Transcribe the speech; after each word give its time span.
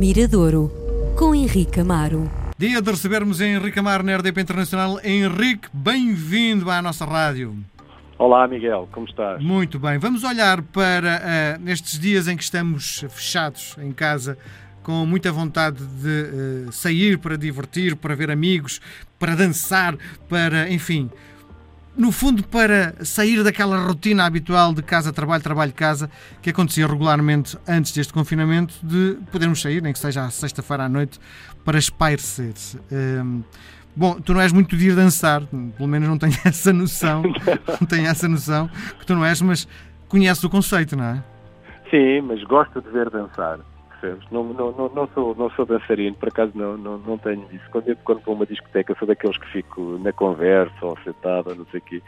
Miradouro, 0.00 0.72
com 1.14 1.34
Henrique 1.34 1.78
Amaro. 1.78 2.26
Dia 2.56 2.80
de 2.80 2.90
recebermos 2.90 3.38
Henrique 3.38 3.78
Amaro 3.80 4.02
na 4.02 4.16
RDP 4.16 4.40
Internacional. 4.40 4.98
Henrique, 5.04 5.68
bem-vindo 5.74 6.70
à 6.70 6.80
nossa 6.80 7.04
rádio. 7.04 7.54
Olá, 8.16 8.48
Miguel, 8.48 8.88
como 8.92 9.06
estás? 9.06 9.42
Muito 9.42 9.78
bem. 9.78 9.98
Vamos 9.98 10.24
olhar 10.24 10.62
para 10.62 11.58
uh, 11.60 11.68
estes 11.68 11.98
dias 11.98 12.28
em 12.28 12.36
que 12.38 12.42
estamos 12.42 13.04
fechados 13.10 13.76
em 13.76 13.92
casa, 13.92 14.38
com 14.82 15.04
muita 15.04 15.30
vontade 15.30 15.84
de 15.84 16.68
uh, 16.68 16.72
sair 16.72 17.18
para 17.18 17.36
divertir, 17.36 17.94
para 17.94 18.14
ver 18.14 18.30
amigos, 18.30 18.80
para 19.18 19.34
dançar, 19.34 19.98
para, 20.30 20.70
enfim, 20.70 21.10
no 21.96 22.12
fundo, 22.12 22.42
para 22.44 22.94
sair 23.04 23.42
daquela 23.42 23.78
rotina 23.78 24.24
habitual 24.24 24.72
de 24.72 24.82
casa-trabalho, 24.82 25.42
trabalho-casa, 25.42 26.10
que 26.40 26.50
acontecia 26.50 26.86
regularmente 26.86 27.58
antes 27.68 27.92
deste 27.92 28.12
confinamento, 28.12 28.74
de 28.82 29.18
podermos 29.30 29.60
sair, 29.60 29.82
nem 29.82 29.92
que 29.92 29.98
seja 29.98 30.24
à 30.24 30.30
sexta-feira 30.30 30.84
à 30.84 30.88
noite, 30.88 31.18
para 31.64 31.78
espairecer. 31.78 32.54
Um, 32.90 33.42
bom, 33.94 34.20
tu 34.20 34.32
não 34.32 34.40
és 34.40 34.52
muito 34.52 34.76
de 34.76 34.88
ir 34.88 34.94
dançar, 34.94 35.42
pelo 35.76 35.88
menos 35.88 36.08
não 36.08 36.18
tenho 36.18 36.34
essa 36.44 36.72
noção, 36.72 37.22
não 37.80 37.86
tenho 37.86 38.06
essa 38.06 38.28
noção 38.28 38.70
que 38.98 39.06
tu 39.06 39.14
não 39.14 39.24
és, 39.24 39.40
mas 39.42 39.68
conheces 40.08 40.42
o 40.44 40.48
conceito, 40.48 40.96
não 40.96 41.04
é? 41.04 41.24
Sim, 41.90 42.20
mas 42.22 42.42
gosto 42.44 42.80
de 42.80 42.88
ver 42.90 43.10
dançar 43.10 43.58
percebes? 44.00 44.26
Não, 44.30 44.44
não, 44.44 44.72
não, 44.72 44.88
não, 44.88 45.08
sou, 45.08 45.34
não 45.34 45.50
sou 45.50 45.66
dançarino, 45.66 46.16
por 46.16 46.28
acaso 46.28 46.52
não, 46.54 46.76
não, 46.76 46.98
não 46.98 47.18
tenho 47.18 47.46
isso. 47.52 47.64
Quando, 47.70 47.88
eu, 47.88 47.96
quando 48.04 48.20
vou 48.22 48.34
a 48.34 48.36
uma 48.38 48.46
discoteca, 48.46 48.96
sou 48.98 49.06
daqueles 49.06 49.36
que 49.38 49.46
fico 49.48 49.98
na 50.02 50.12
conversa 50.12 50.74
ou 50.82 50.96
sentado, 51.04 51.54
não 51.54 51.66
sei 51.66 51.80
o 51.80 51.82
quê, 51.82 52.02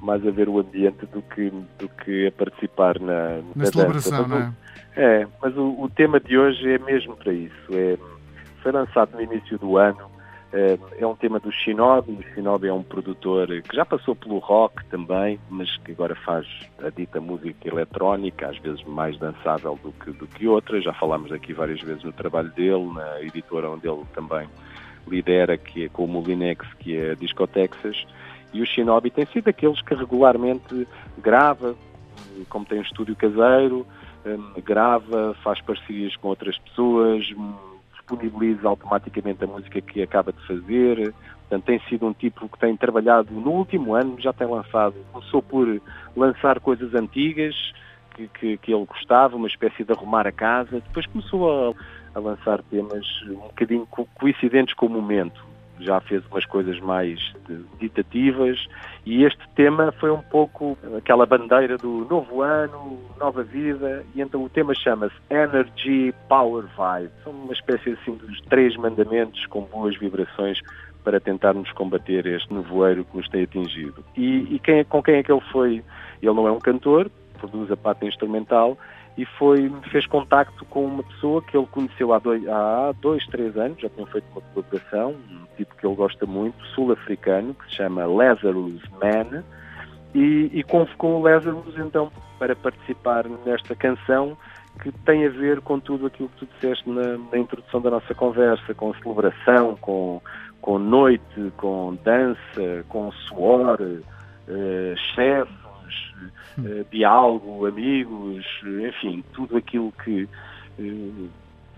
mais 0.00 0.26
a 0.26 0.30
ver 0.30 0.48
o 0.48 0.58
ambiente 0.58 1.06
do 1.06 1.22
que, 1.22 1.50
do 1.78 1.88
que 1.88 2.28
a 2.28 2.32
participar 2.32 2.98
na, 3.00 3.36
na, 3.36 3.42
na 3.56 3.66
celebração, 3.66 4.28
não 4.28 4.38
é? 4.38 4.52
É, 4.96 5.26
mas 5.42 5.56
o, 5.56 5.82
o 5.82 5.90
tema 5.90 6.20
de 6.20 6.38
hoje 6.38 6.72
é 6.72 6.78
mesmo 6.78 7.16
para 7.16 7.32
isso. 7.32 7.68
É, 7.72 7.98
foi 8.62 8.72
lançado 8.72 9.12
no 9.12 9.20
início 9.20 9.58
do 9.58 9.76
ano 9.76 10.13
é 10.52 11.06
um 11.06 11.16
tema 11.16 11.40
do 11.40 11.50
Shinobi. 11.50 12.12
O 12.12 12.34
Shinobi 12.34 12.68
é 12.68 12.72
um 12.72 12.82
produtor 12.82 13.48
que 13.62 13.74
já 13.74 13.84
passou 13.84 14.14
pelo 14.14 14.38
rock 14.38 14.84
também, 14.86 15.38
mas 15.50 15.76
que 15.78 15.92
agora 15.92 16.14
faz 16.14 16.46
a 16.82 16.90
dita 16.90 17.20
música 17.20 17.68
eletrónica, 17.68 18.48
às 18.48 18.58
vezes 18.58 18.82
mais 18.84 19.18
dançável 19.18 19.78
do 19.82 19.92
que, 19.92 20.12
do 20.12 20.26
que 20.26 20.46
outras. 20.46 20.84
Já 20.84 20.92
falámos 20.92 21.32
aqui 21.32 21.52
várias 21.52 21.80
vezes 21.80 22.04
no 22.04 22.12
trabalho 22.12 22.50
dele, 22.50 22.86
na 22.92 23.20
editora 23.20 23.68
onde 23.68 23.88
ele 23.88 24.04
também 24.14 24.48
lidera, 25.08 25.56
que 25.56 25.84
é 25.84 25.88
com 25.88 26.04
o 26.04 26.08
Molinex, 26.08 26.66
que 26.78 26.96
é 26.96 27.12
a 27.12 27.14
Discotexas. 27.14 28.06
E 28.52 28.62
o 28.62 28.66
Shinobi 28.66 29.10
tem 29.10 29.26
sido 29.26 29.48
aqueles 29.48 29.82
que 29.82 29.94
regularmente 29.94 30.86
grava, 31.18 31.74
como 32.48 32.64
tem 32.64 32.78
um 32.78 32.82
estúdio 32.82 33.16
caseiro, 33.16 33.84
eh, 34.24 34.60
grava, 34.62 35.34
faz 35.42 35.60
parcerias 35.60 36.14
com 36.16 36.28
outras 36.28 36.56
pessoas, 36.58 37.26
disponibiliza 38.04 38.68
automaticamente 38.68 39.42
a 39.42 39.46
música 39.46 39.80
que 39.80 40.02
acaba 40.02 40.32
de 40.32 40.46
fazer. 40.46 41.14
Portanto, 41.40 41.64
tem 41.64 41.80
sido 41.88 42.06
um 42.06 42.12
tipo 42.12 42.48
que 42.48 42.58
tem 42.58 42.76
trabalhado 42.76 43.32
no 43.32 43.50
último 43.50 43.94
ano, 43.94 44.16
já 44.20 44.32
tem 44.32 44.46
lançado, 44.46 44.94
começou 45.12 45.42
por 45.42 45.80
lançar 46.16 46.60
coisas 46.60 46.94
antigas 46.94 47.54
que, 48.14 48.28
que, 48.28 48.56
que 48.58 48.72
ele 48.72 48.84
gostava, 48.84 49.36
uma 49.36 49.48
espécie 49.48 49.84
de 49.84 49.92
arrumar 49.92 50.26
a 50.26 50.32
casa, 50.32 50.80
depois 50.80 51.06
começou 51.06 51.50
a, 51.50 51.74
a 52.14 52.20
lançar 52.20 52.62
temas 52.62 53.06
um 53.28 53.48
bocadinho 53.48 53.86
coincidentes 54.14 54.74
com 54.74 54.86
o 54.86 54.90
momento. 54.90 55.44
Já 55.80 56.00
fez 56.00 56.24
umas 56.26 56.46
coisas 56.46 56.78
mais 56.80 57.18
ditativas 57.80 58.64
e 59.06 59.24
este 59.24 59.46
tema 59.54 59.92
foi 60.00 60.10
um 60.10 60.22
pouco 60.22 60.78
aquela 60.96 61.26
bandeira 61.26 61.76
do 61.76 62.06
novo 62.08 62.40
ano, 62.40 62.98
nova 63.18 63.42
vida 63.42 64.04
e 64.14 64.20
então 64.20 64.42
o 64.42 64.48
tema 64.48 64.74
chama-se 64.74 65.14
Energy 65.28 66.14
Power 66.28 66.64
Vibe. 66.76 67.10
São 67.22 67.32
uma 67.32 67.52
espécie 67.52 67.90
assim 67.90 68.14
dos 68.16 68.40
três 68.42 68.76
mandamentos 68.76 69.44
com 69.46 69.62
boas 69.62 69.96
vibrações 69.98 70.58
para 71.04 71.20
tentarmos 71.20 71.70
combater 71.72 72.24
este 72.26 72.52
nevoeiro 72.52 73.04
que 73.04 73.16
nos 73.16 73.28
tem 73.28 73.42
atingido. 73.42 74.02
E, 74.16 74.54
e 74.54 74.58
quem, 74.58 74.78
é, 74.78 74.84
com 74.84 75.02
quem 75.02 75.16
é 75.16 75.22
que 75.22 75.30
ele 75.30 75.42
foi? 75.52 75.84
Ele 76.22 76.34
não 76.34 76.48
é 76.48 76.52
um 76.52 76.58
cantor, 76.58 77.10
produz 77.38 77.70
a 77.70 77.76
parte 77.76 78.06
instrumental, 78.06 78.78
e 79.16 79.24
foi, 79.24 79.72
fez 79.90 80.06
contacto 80.06 80.64
com 80.64 80.84
uma 80.84 81.02
pessoa 81.02 81.40
que 81.42 81.56
ele 81.56 81.66
conheceu 81.66 82.12
há 82.12 82.18
dois, 82.18 82.46
há 82.48 82.92
dois 83.00 83.24
três 83.26 83.56
anos, 83.56 83.80
já 83.80 83.88
tinham 83.88 84.06
feito 84.06 84.24
uma 84.32 84.40
colaboração, 84.40 85.10
um 85.30 85.56
tipo 85.56 85.74
que 85.76 85.86
ele 85.86 85.94
gosta 85.94 86.26
muito, 86.26 86.64
sul-africano, 86.74 87.54
que 87.54 87.64
se 87.70 87.76
chama 87.76 88.04
Lazarus 88.06 88.82
Man, 89.00 89.44
e, 90.14 90.50
e 90.52 90.62
convocou 90.64 91.22
Lazarus 91.22 91.74
então 91.78 92.10
para 92.38 92.56
participar 92.56 93.24
nesta 93.44 93.74
canção 93.74 94.36
que 94.82 94.90
tem 94.90 95.24
a 95.26 95.30
ver 95.30 95.60
com 95.60 95.78
tudo 95.78 96.06
aquilo 96.06 96.28
que 96.30 96.46
tu 96.46 96.48
disseste 96.54 96.88
na, 96.88 97.16
na 97.16 97.38
introdução 97.38 97.80
da 97.80 97.90
nossa 97.90 98.12
conversa, 98.14 98.74
com 98.74 98.92
celebração, 98.94 99.76
com, 99.80 100.20
com 100.60 100.78
noite, 100.78 101.52
com 101.56 101.96
dança, 102.02 102.84
com 102.88 103.12
suor, 103.12 103.78
uh, 103.80 104.96
chefe, 105.14 105.63
uh, 106.58 106.86
diálogo, 106.90 107.66
amigos, 107.66 108.44
enfim, 108.88 109.24
tudo 109.32 109.56
aquilo 109.56 109.92
que. 110.04 110.28
Uh, 110.78 111.28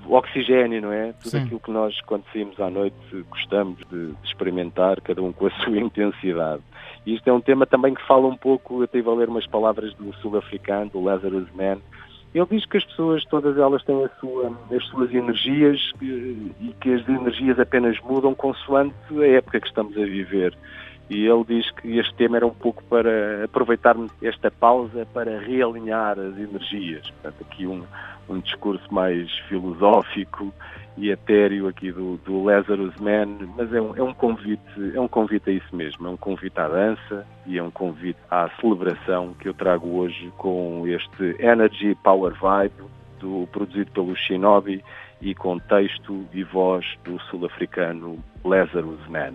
oxigênio, 0.08 0.82
não 0.82 0.92
é? 0.92 1.12
Tudo 1.14 1.30
Sim. 1.30 1.44
aquilo 1.44 1.60
que 1.60 1.70
nós, 1.70 2.00
quando 2.02 2.24
saímos 2.32 2.60
à 2.60 2.70
noite, 2.70 2.96
gostamos 3.28 3.78
de, 3.90 4.12
de, 4.12 4.26
experimentar, 4.28 5.00
cada 5.00 5.22
um 5.22 5.32
com 5.32 5.46
a 5.46 5.50
sua 5.64 5.78
intensidade. 5.78 6.62
E 7.04 7.14
isto 7.14 7.28
é 7.28 7.32
um 7.32 7.40
tema 7.40 7.66
também 7.66 7.94
que 7.94 8.06
fala 8.06 8.26
um 8.26 8.36
pouco, 8.36 8.80
eu 8.80 8.84
estive 8.84 9.08
a 9.08 9.12
ler 9.12 9.28
umas 9.28 9.46
palavras 9.46 9.92
do 9.94 10.12
sul-africano, 10.16 10.90
do 10.90 11.02
Lazarus 11.02 11.48
Man, 11.54 11.78
ele 12.34 12.46
diz 12.50 12.66
que 12.66 12.76
as 12.76 12.84
pessoas, 12.84 13.24
todas 13.24 13.56
elas 13.56 13.82
têm 13.84 14.04
a 14.04 14.08
sua, 14.20 14.52
as 14.70 14.84
suas 14.88 15.12
energias 15.14 15.80
e 16.02 16.74
que 16.80 16.92
as 16.92 17.08
energias 17.08 17.58
apenas 17.58 17.98
mudam 18.00 18.34
consoante 18.34 18.94
a 19.18 19.26
época 19.26 19.60
que 19.60 19.66
estamos 19.66 19.96
a 19.96 20.04
viver 20.04 20.54
e 21.08 21.26
ele 21.26 21.44
diz 21.44 21.70
que 21.70 21.98
este 21.98 22.14
tema 22.14 22.36
era 22.36 22.46
um 22.46 22.54
pouco 22.54 22.82
para 22.84 23.44
aproveitarmos 23.44 24.10
esta 24.20 24.50
pausa 24.50 25.06
para 25.12 25.38
realinhar 25.38 26.18
as 26.18 26.36
energias. 26.36 27.08
Portanto, 27.10 27.46
aqui 27.48 27.66
um, 27.66 27.84
um 28.28 28.40
discurso 28.40 28.92
mais 28.92 29.30
filosófico 29.48 30.52
e 30.96 31.10
etéreo 31.10 31.68
aqui 31.68 31.92
do, 31.92 32.16
do 32.24 32.42
Lazarus 32.42 32.96
Man, 32.96 33.48
mas 33.56 33.72
é 33.72 33.80
um, 33.80 33.96
é 33.96 34.02
um 34.02 34.14
convite, 34.14 34.92
é 34.94 35.00
um 35.00 35.06
convite 35.06 35.50
a 35.50 35.52
isso 35.52 35.76
mesmo, 35.76 36.06
é 36.06 36.10
um 36.10 36.16
convite 36.16 36.58
à 36.58 36.68
dança 36.68 37.26
e 37.46 37.58
é 37.58 37.62
um 37.62 37.70
convite 37.70 38.18
à 38.30 38.48
celebração 38.60 39.34
que 39.38 39.48
eu 39.48 39.54
trago 39.54 39.88
hoje 39.98 40.32
com 40.38 40.84
este 40.86 41.36
Energy 41.38 41.94
Power 42.02 42.34
Vibe 42.34 42.84
do, 43.20 43.46
produzido 43.52 43.90
pelo 43.92 44.16
Shinobi 44.16 44.82
e 45.20 45.34
com 45.34 45.58
texto 45.58 46.26
e 46.32 46.42
voz 46.42 46.84
do 47.04 47.20
sul-africano 47.22 48.18
Lazarus 48.44 49.00
Man. 49.08 49.34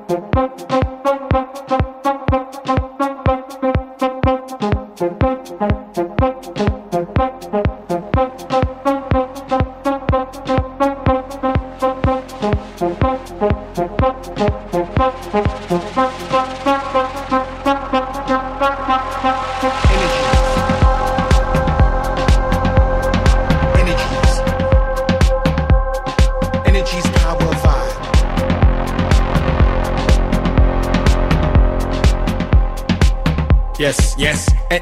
Yes, 33.81 34.13
yes. 34.15 34.47
E- 34.71 34.79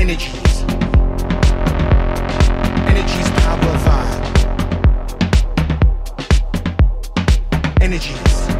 energies. 0.00 0.62
Energies 2.88 3.30
power 3.42 3.76
vibe. 3.84 4.24
Energies. 7.82 8.51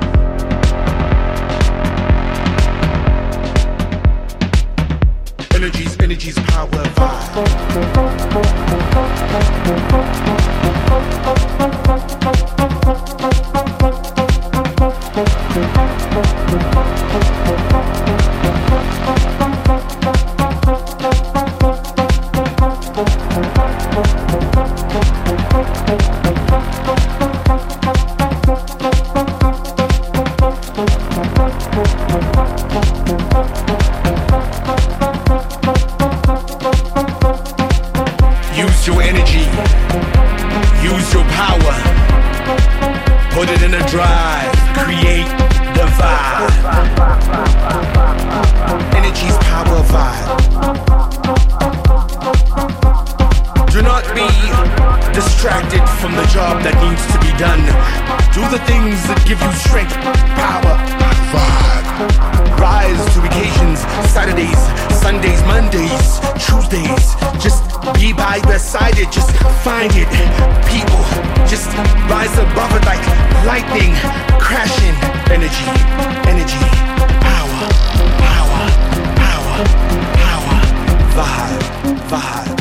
Energies, 5.63 5.97
energies 6.01 6.35
power 6.35 6.67
vibe. 6.67 7.63
Energy's 48.97 49.37
power 49.49 49.83
vibe. 49.93 50.29
Do 53.71 53.83
not 53.83 54.05
be 54.15 54.29
distracted 55.13 55.85
from 56.01 56.13
the 56.13 56.25
job 56.33 56.63
that 56.63 56.77
needs 56.81 57.05
to 57.13 57.19
be 57.21 57.33
done. 57.37 57.61
Do 58.33 58.41
the 58.49 58.63
things 58.65 58.97
that 59.09 59.21
give 59.29 59.41
you 59.41 59.53
strength, 59.53 59.97
power, 60.37 60.77
vibe. 61.33 61.87
Rise 62.59 63.05
to 63.15 63.21
occasions, 63.25 63.81
Saturdays, 64.09 64.61
Sundays, 65.01 65.43
Mondays, 65.45 66.21
Tuesdays. 66.41 67.32
Their 68.41 68.59
side 68.59 68.99
it, 68.99 69.13
just 69.13 69.31
find 69.63 69.93
it. 69.95 70.09
People, 70.67 71.05
just 71.47 71.69
rise 72.09 72.33
above 72.39 72.73
it 72.75 72.85
like 72.87 73.05
lightning, 73.45 73.95
crashing. 74.41 74.95
Energy, 75.31 75.65
energy, 76.29 76.59
power, 77.21 77.69
power, 78.25 78.63
power, 79.21 79.57
power, 80.17 80.57
vibe, 81.15 81.63
vibe, 82.09 82.52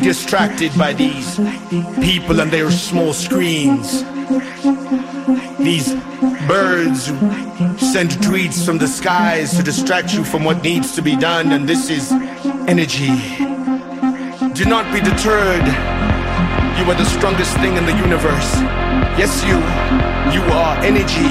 distracted 0.00 0.76
by 0.76 0.92
these 0.92 1.36
people 2.00 2.40
and 2.40 2.50
their 2.50 2.70
small 2.70 3.12
screens. 3.12 4.02
These 5.58 5.94
birds 6.46 7.06
send 7.80 8.10
tweets 8.22 8.64
from 8.64 8.78
the 8.78 8.88
skies 8.88 9.56
to 9.56 9.62
distract 9.62 10.14
you 10.14 10.24
from 10.24 10.44
what 10.44 10.62
needs 10.62 10.94
to 10.96 11.02
be 11.02 11.16
done, 11.16 11.52
and 11.52 11.68
this 11.68 11.90
is 11.90 12.12
energy. 12.66 13.14
Do 14.54 14.64
not 14.64 14.92
be 14.92 15.00
deterred. 15.00 15.66
You 16.78 16.84
are 16.90 16.94
the 16.94 17.04
strongest 17.04 17.56
thing 17.58 17.76
in 17.76 17.86
the 17.86 17.96
universe. 17.96 18.54
Yes, 19.18 19.42
you. 19.44 19.56
You 20.32 20.42
are 20.52 20.76
energy, 20.84 21.28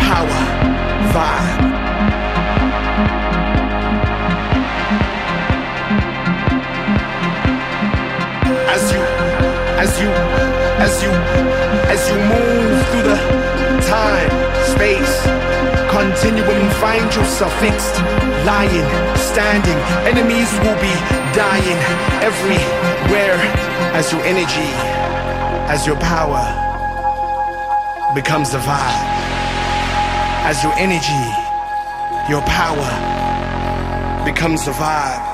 power, 0.00 0.42
vibe. 1.12 1.65
As 8.76 8.92
you 8.92 9.02
as 9.84 9.92
you 10.00 10.08
as 10.84 10.94
you 11.02 11.12
as 11.94 12.00
you 12.10 12.16
move 12.28 12.76
through 12.88 13.06
the 13.08 13.18
time 13.88 14.30
space 14.72 15.14
continuum 15.88 16.68
find 16.76 17.06
yourself 17.16 17.52
fixed 17.58 17.96
lying 18.44 18.86
standing. 19.16 19.78
Enemies 20.12 20.52
will 20.60 20.78
be 20.88 20.94
dying 21.32 21.80
everywhere 22.20 23.40
as 23.96 24.12
your 24.12 24.22
energy 24.24 24.70
as 25.72 25.86
your 25.86 25.96
power 25.96 26.44
becomes 28.14 28.50
the 28.50 28.58
vibe. 28.58 29.08
As 30.50 30.62
your 30.62 30.74
energy 30.76 31.26
your 32.28 32.42
power 32.42 32.92
becomes 34.26 34.66
the 34.66 34.72
vibe 34.72 35.25